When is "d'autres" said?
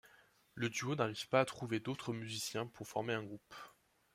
1.79-2.11